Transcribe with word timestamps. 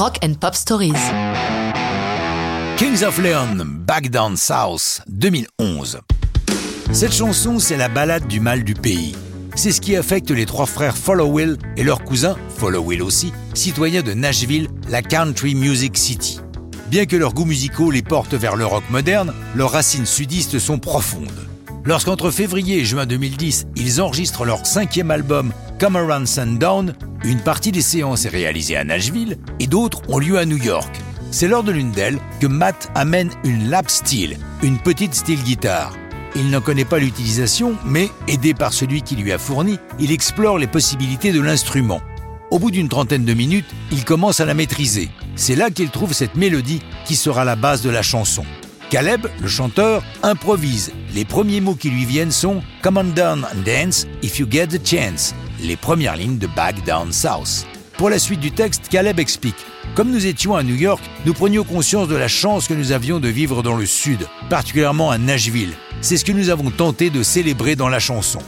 Rock 0.00 0.18
and 0.24 0.32
Pop 0.40 0.54
Stories. 0.54 0.94
Kings 2.78 3.02
of 3.02 3.18
Leon, 3.18 3.66
Back 3.86 4.08
Down 4.08 4.34
South, 4.34 5.02
2011. 5.08 6.00
Cette 6.90 7.12
chanson, 7.12 7.58
c'est 7.58 7.76
la 7.76 7.90
balade 7.90 8.26
du 8.26 8.40
mal 8.40 8.64
du 8.64 8.72
pays. 8.72 9.14
C'est 9.56 9.72
ce 9.72 9.82
qui 9.82 9.94
affecte 9.96 10.30
les 10.30 10.46
trois 10.46 10.64
frères 10.64 10.96
Followill 10.96 11.58
et 11.76 11.84
leur 11.84 12.02
cousin, 12.02 12.34
Followill 12.56 13.02
aussi, 13.02 13.34
citoyens 13.52 14.00
de 14.00 14.14
Nashville, 14.14 14.68
la 14.88 15.02
Country 15.02 15.54
Music 15.54 15.98
City. 15.98 16.40
Bien 16.88 17.04
que 17.04 17.16
leurs 17.16 17.34
goûts 17.34 17.44
musicaux 17.44 17.90
les 17.90 18.00
portent 18.00 18.32
vers 18.32 18.56
le 18.56 18.64
rock 18.64 18.84
moderne, 18.88 19.34
leurs 19.54 19.72
racines 19.72 20.06
sudistes 20.06 20.58
sont 20.58 20.78
profondes. 20.78 21.46
Lorsqu'entre 21.84 22.30
février 22.30 22.78
et 22.78 22.86
juin 22.86 23.04
2010, 23.04 23.66
ils 23.76 24.00
enregistrent 24.00 24.46
leur 24.46 24.64
cinquième 24.64 25.10
album 25.10 25.52
Come 25.80 25.96
Around 25.96 26.26
Sundown, 26.26 26.92
une 27.24 27.40
partie 27.40 27.72
des 27.72 27.80
séances 27.80 28.26
est 28.26 28.28
réalisée 28.28 28.76
à 28.76 28.84
Nashville 28.84 29.38
et 29.60 29.66
d'autres 29.66 30.02
ont 30.10 30.18
lieu 30.18 30.36
à 30.36 30.44
New 30.44 30.58
York. 30.58 30.94
C'est 31.30 31.48
lors 31.48 31.62
de 31.62 31.72
l'une 31.72 31.90
d'elles 31.90 32.18
que 32.38 32.46
Matt 32.46 32.90
amène 32.94 33.30
une 33.44 33.70
lap 33.70 33.88
steel, 33.88 34.36
une 34.62 34.76
petite 34.76 35.14
steel 35.14 35.42
guitare. 35.42 35.96
Il 36.36 36.50
n'en 36.50 36.60
connaît 36.60 36.84
pas 36.84 36.98
l'utilisation, 36.98 37.76
mais 37.86 38.10
aidé 38.28 38.52
par 38.52 38.74
celui 38.74 39.00
qui 39.00 39.16
lui 39.16 39.32
a 39.32 39.38
fourni, 39.38 39.78
il 39.98 40.12
explore 40.12 40.58
les 40.58 40.66
possibilités 40.66 41.32
de 41.32 41.40
l'instrument. 41.40 42.02
Au 42.50 42.58
bout 42.58 42.70
d'une 42.70 42.90
trentaine 42.90 43.24
de 43.24 43.32
minutes, 43.32 43.74
il 43.90 44.04
commence 44.04 44.40
à 44.40 44.44
la 44.44 44.52
maîtriser. 44.52 45.08
C'est 45.34 45.56
là 45.56 45.70
qu'il 45.70 45.88
trouve 45.88 46.12
cette 46.12 46.34
mélodie 46.34 46.82
qui 47.06 47.16
sera 47.16 47.46
la 47.46 47.56
base 47.56 47.80
de 47.80 47.88
la 47.88 48.02
chanson. 48.02 48.44
Caleb, 48.90 49.28
le 49.40 49.48
chanteur, 49.48 50.02
improvise. 50.22 50.92
Les 51.14 51.24
premiers 51.24 51.62
mots 51.62 51.76
qui 51.76 51.88
lui 51.88 52.04
viennent 52.04 52.32
sont 52.32 52.60
Come 52.82 52.98
on 52.98 53.04
down 53.14 53.46
and 53.46 53.62
dance 53.64 54.06
if 54.22 54.38
you 54.38 54.46
get 54.50 54.66
the 54.66 54.84
chance, 54.84 55.32
les 55.62 55.76
premières 55.76 56.16
lignes 56.16 56.38
de 56.38 56.46
Back 56.46 56.84
Down 56.84 57.12
South. 57.12 57.66
Pour 57.96 58.10
la 58.10 58.18
suite 58.18 58.40
du 58.40 58.50
texte, 58.50 58.88
Caleb 58.88 59.20
explique 59.20 59.66
Comme 59.94 60.10
nous 60.10 60.26
étions 60.26 60.54
à 60.54 60.62
New 60.62 60.74
York, 60.74 61.02
nous 61.26 61.34
prenions 61.34 61.64
conscience 61.64 62.08
de 62.08 62.16
la 62.16 62.28
chance 62.28 62.66
que 62.66 62.74
nous 62.74 62.92
avions 62.92 63.20
de 63.20 63.28
vivre 63.28 63.62
dans 63.62 63.76
le 63.76 63.86
Sud, 63.86 64.26
particulièrement 64.48 65.10
à 65.10 65.18
Nashville. 65.18 65.74
C'est 66.00 66.16
ce 66.16 66.24
que 66.24 66.32
nous 66.32 66.48
avons 66.48 66.70
tenté 66.70 67.10
de 67.10 67.22
célébrer 67.22 67.76
dans 67.76 67.88
la 67.88 67.98
chanson. 67.98 68.40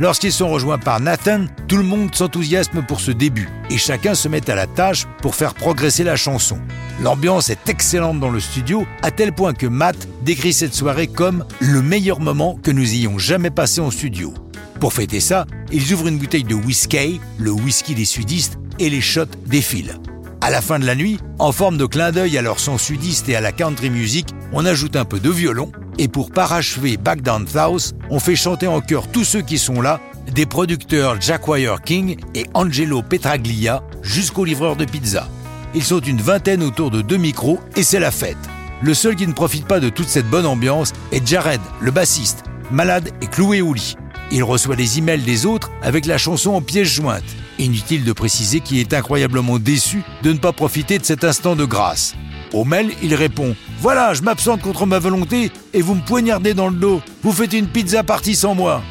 Lorsqu'ils 0.00 0.32
sont 0.32 0.48
rejoints 0.48 0.78
par 0.78 0.98
Nathan, 0.98 1.44
tout 1.68 1.76
le 1.76 1.82
monde 1.82 2.14
s'enthousiasme 2.14 2.82
pour 2.82 3.00
ce 3.00 3.10
début 3.10 3.50
et 3.68 3.76
chacun 3.76 4.14
se 4.14 4.28
met 4.28 4.50
à 4.50 4.54
la 4.54 4.66
tâche 4.66 5.06
pour 5.20 5.34
faire 5.34 5.52
progresser 5.52 6.04
la 6.04 6.16
chanson. 6.16 6.58
L'ambiance 7.02 7.50
est 7.50 7.68
excellente 7.68 8.18
dans 8.18 8.30
le 8.30 8.40
studio 8.40 8.86
à 9.02 9.10
tel 9.10 9.32
point 9.34 9.52
que 9.52 9.66
Matt 9.66 10.08
décrit 10.22 10.54
cette 10.54 10.74
soirée 10.74 11.06
comme 11.06 11.44
le 11.60 11.82
meilleur 11.82 12.18
moment 12.18 12.58
que 12.62 12.70
nous 12.70 12.94
ayons 12.94 13.18
jamais 13.18 13.50
passé 13.50 13.82
en 13.82 13.90
studio. 13.90 14.32
Pour 14.80 14.94
fêter 14.94 15.20
ça, 15.20 15.46
ils 15.70 15.92
ouvrent 15.92 16.08
une 16.08 16.18
bouteille 16.18 16.42
de 16.44 16.54
whisky, 16.54 17.20
le 17.38 17.50
whisky 17.50 17.94
des 17.94 18.06
sudistes, 18.06 18.58
et 18.78 18.88
les 18.88 19.02
shots 19.02 19.26
défilent. 19.46 20.00
À 20.40 20.50
la 20.50 20.62
fin 20.62 20.78
de 20.78 20.86
la 20.86 20.94
nuit, 20.94 21.18
en 21.38 21.52
forme 21.52 21.76
de 21.76 21.84
clin 21.84 22.12
d'œil 22.12 22.38
à 22.38 22.42
leur 22.42 22.58
son 22.58 22.78
sudiste 22.78 23.28
et 23.28 23.36
à 23.36 23.42
la 23.42 23.52
country 23.52 23.90
music, 23.90 24.28
on 24.54 24.64
ajoute 24.64 24.96
un 24.96 25.04
peu 25.04 25.20
de 25.20 25.28
violon 25.28 25.70
et 25.98 26.08
pour 26.08 26.30
parachever 26.30 26.96
Back 26.96 27.20
Down 27.20 27.46
South, 27.46 27.92
on 28.08 28.18
fait 28.18 28.36
chanter 28.36 28.66
en 28.66 28.80
chœur 28.80 29.06
tous 29.06 29.24
ceux 29.24 29.42
qui 29.42 29.58
sont 29.58 29.82
là, 29.82 30.00
des 30.32 30.46
producteurs 30.46 31.20
Jack 31.20 31.46
Wire 31.46 31.82
King 31.82 32.16
et 32.34 32.46
Angelo 32.54 33.02
Petraglia 33.02 33.82
jusqu'aux 34.00 34.46
livreurs 34.46 34.76
de 34.76 34.86
pizza. 34.86 35.28
Ils 35.74 35.84
sont 35.84 36.00
une 36.00 36.22
vingtaine 36.22 36.62
autour 36.62 36.90
de 36.90 37.02
deux 37.02 37.18
micros 37.18 37.60
et 37.76 37.82
c'est 37.82 38.00
la 38.00 38.10
fête. 38.10 38.38
Le 38.80 38.94
seul 38.94 39.14
qui 39.14 39.26
ne 39.26 39.34
profite 39.34 39.66
pas 39.66 39.78
de 39.78 39.90
toute 39.90 40.08
cette 40.08 40.30
bonne 40.30 40.46
ambiance 40.46 40.94
est 41.12 41.26
Jared, 41.26 41.60
le 41.82 41.90
bassiste, 41.90 42.44
malade 42.70 43.10
et 43.20 43.26
cloué 43.26 43.60
au 43.60 43.74
lit. 43.74 43.96
Il 44.32 44.44
reçoit 44.44 44.76
les 44.76 44.98
emails 44.98 45.22
des 45.22 45.44
autres 45.44 45.70
avec 45.82 46.06
la 46.06 46.16
chanson 46.16 46.52
en 46.52 46.62
pièce 46.62 46.88
jointe. 46.88 47.24
Inutile 47.58 48.04
de 48.04 48.12
préciser 48.12 48.60
qu'il 48.60 48.78
est 48.78 48.94
incroyablement 48.94 49.58
déçu 49.58 50.02
de 50.22 50.32
ne 50.32 50.38
pas 50.38 50.52
profiter 50.52 50.98
de 50.98 51.04
cet 51.04 51.24
instant 51.24 51.56
de 51.56 51.64
grâce. 51.64 52.14
Au 52.52 52.64
mail, 52.64 52.92
il 53.02 53.14
répond 53.14 53.56
Voilà, 53.80 54.14
je 54.14 54.22
m'absente 54.22 54.62
contre 54.62 54.86
ma 54.86 54.98
volonté 54.98 55.50
et 55.72 55.82
vous 55.82 55.94
me 55.94 56.00
poignardez 56.00 56.54
dans 56.54 56.68
le 56.68 56.76
dos. 56.76 57.02
Vous 57.22 57.32
faites 57.32 57.52
une 57.52 57.66
pizza 57.66 58.04
partie 58.04 58.36
sans 58.36 58.54
moi. 58.54 58.82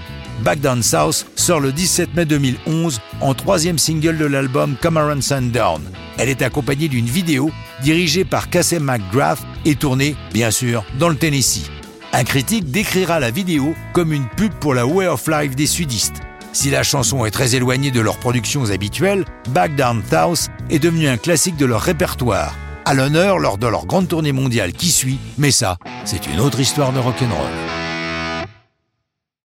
Back 0.44 0.60
Down 0.62 0.84
South 0.84 1.26
sort 1.36 1.60
le 1.60 1.72
17 1.72 2.16
mai 2.16 2.26
2011 2.26 3.02
en 3.22 3.34
troisième 3.34 3.78
single 3.78 4.18
de 4.18 4.26
l'album 4.26 4.76
Cameron 4.82 5.22
Sundown. 5.22 5.82
Elle 6.18 6.30
est 6.30 6.42
accompagnée 6.42 6.88
d'une 6.88 7.06
vidéo 7.06 7.52
dirigée 7.82 8.26
par 8.26 8.50
Casey 8.50 8.80
McGrath 8.80 9.40
et 9.66 9.76
tournée, 9.76 10.16
bien 10.34 10.52
sûr, 10.52 10.84
dans 10.98 11.10
le 11.10 11.16
Tennessee. 11.16 11.70
Un 12.12 12.24
critique 12.24 12.72
décrira 12.72 13.20
la 13.20 13.32
vidéo 13.32 13.76
comme 13.94 14.14
une 14.14 14.28
pub 14.28 14.52
pour 14.54 14.74
la 14.74 14.86
Way 14.86 15.08
of 15.08 15.28
Life 15.28 15.56
des 15.56 15.68
sudistes. 15.68 16.22
Si 16.54 16.72
la 16.72 16.82
chanson 16.82 17.26
est 17.26 17.32
très 17.32 17.56
éloignée 17.56 17.92
de 17.92 18.02
leurs 18.02 18.18
productions 18.18 18.72
habituelles, 18.72 19.26
Back 19.50 19.76
Down 19.76 20.02
South 20.10 20.50
est 20.70 20.80
devenu 20.80 21.08
un 21.08 21.18
classique 21.18 21.58
de 21.58 21.66
leur 21.66 21.82
répertoire 21.82 22.56
à 22.86 22.96
l'honneur 22.96 23.38
lors 23.38 23.60
de 23.60 23.68
leur 23.68 23.86
grande 23.86 24.08
tournée 24.08 24.32
mondiale 24.32 24.72
qui 24.74 24.90
suit, 24.90 25.20
mais 25.38 25.52
ça, 25.52 25.78
c'est 26.06 26.26
une 26.26 26.40
autre 26.40 26.60
histoire 26.60 26.92
de 26.92 26.98
rock'n'roll. 26.98 27.79